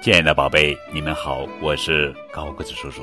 [0.00, 3.02] 亲爱的宝贝，你们好，我是高个子叔叔。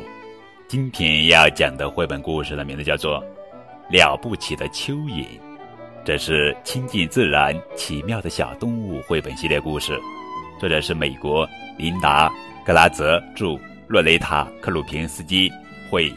[0.65, 3.21] 今天要讲的绘本故事的名字叫做
[3.91, 5.25] 《了不起的蚯蚓》，
[6.05, 9.99] 这是亲近自然、奇妙的小动物绘本系列故事，
[10.57, 11.45] 作者是美国
[11.77, 12.29] 琳达·
[12.65, 15.51] 格拉泽著，洛雷塔·克鲁平斯基
[15.91, 16.11] 绘，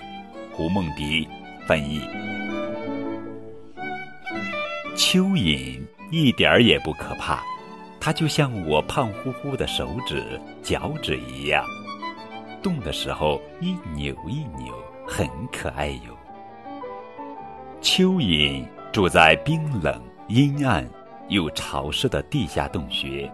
[0.53, 1.27] 胡梦迪
[1.67, 2.01] 翻译。
[4.95, 5.81] 蚯蚓
[6.13, 7.43] 一点儿也不可怕。
[8.01, 11.65] 它就像我胖乎乎的手指、脚趾一样，
[12.63, 14.73] 动的时候一扭一扭，
[15.07, 16.17] 很可爱哟。
[17.81, 20.89] 蚯蚓住在冰冷、阴暗
[21.29, 23.31] 又潮湿的地下洞穴，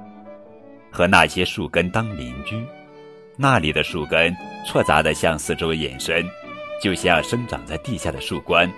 [0.90, 2.62] 和那些树根当邻居。
[3.36, 4.34] 那里的树根
[4.66, 6.24] 错杂的向四周延伸，
[6.80, 8.70] 就像生长在地下的树冠。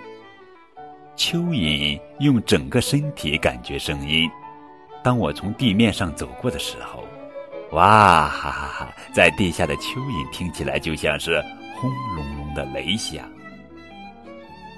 [1.15, 4.29] 蚯蚓用整个身体感觉声音。
[5.07, 7.07] 当我从地面上走过的时候，
[7.71, 8.93] 哇哈哈哈！
[9.13, 11.41] 在地下的蚯蚓听起来就像是
[11.77, 13.23] 轰隆隆的雷响。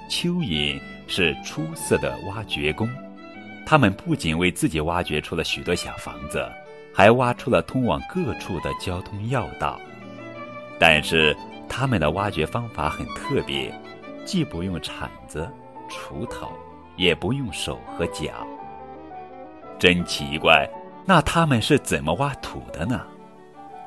[0.08, 2.88] 蚯蚓是出色的挖掘工，
[3.66, 6.48] 他们不仅为自己挖掘出了许多小房子，
[6.94, 9.80] 还挖出了通往各处的交通要道。
[10.78, 11.36] 但是
[11.68, 13.74] 他们的挖掘方法很特别，
[14.24, 15.50] 既不用铲子、
[15.88, 16.52] 锄头，
[16.94, 18.46] 也不用手和脚。
[19.80, 20.68] 真奇怪，
[21.06, 23.00] 那他们是怎么挖土的呢？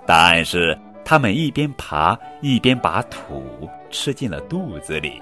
[0.07, 5.21] 答案是，他们一边爬一边把土吃进了肚子里。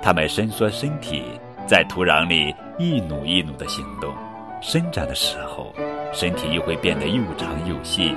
[0.00, 1.24] 他们伸缩身体，
[1.66, 4.14] 在土壤里一努一努的行动。
[4.62, 5.74] 伸展的时候，
[6.10, 8.16] 身体又会变得又长又细；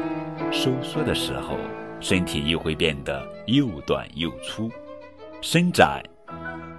[0.49, 1.57] 收缩的时候，
[1.99, 4.71] 身体又会变得又短又粗。
[5.41, 6.01] 伸展，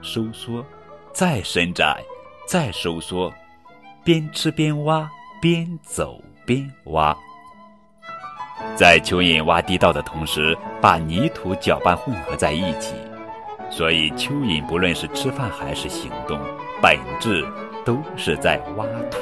[0.00, 0.64] 收缩，
[1.12, 1.98] 再伸展，
[2.46, 3.30] 再收缩。
[4.08, 5.06] 边吃边挖，
[5.38, 7.14] 边走边挖。
[8.74, 12.94] 在蚯蚓挖地道的同时，把泥土搅拌混合在一起。
[13.68, 16.40] 所以，蚯蚓不论是吃饭还是行动，
[16.80, 17.46] 本质
[17.84, 19.18] 都是在挖土。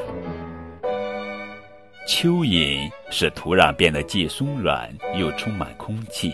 [2.07, 6.33] 蚯蚓使土壤变得既松软又充满空气，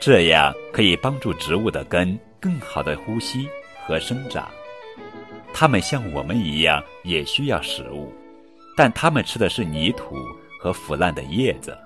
[0.00, 3.46] 这样可以帮助植物的根更好的呼吸
[3.86, 4.48] 和生长。
[5.56, 8.12] 它们像我们一样也需要食物，
[8.76, 10.16] 但它们吃的是泥土
[10.58, 11.78] 和腐烂的叶子。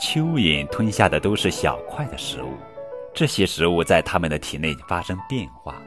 [0.00, 2.54] 蚯蚓吞下的都是小块的食物，
[3.12, 5.82] 这些食物在它们的体内发生变化。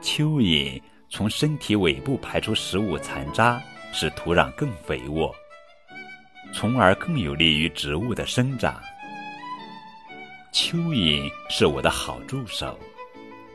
[0.00, 3.60] 蚯蚓从身体尾部排出食物残渣，
[3.92, 5.34] 使土壤更肥沃，
[6.54, 8.80] 从而更有利于植物的生长。
[10.52, 12.78] 蚯蚓是我的好助手。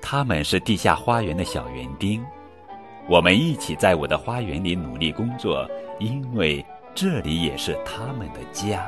[0.08, 2.24] 他们是地下花园的小园丁，
[3.10, 5.68] 我们一起在我的花园里努力工作，
[5.98, 8.88] 因为这里也是他们的家。